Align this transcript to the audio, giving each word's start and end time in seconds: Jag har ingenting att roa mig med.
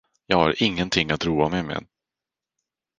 Jag 0.25 0.37
har 0.37 0.63
ingenting 0.63 1.11
att 1.11 1.25
roa 1.25 1.49
mig 1.49 1.63
med. 1.63 1.85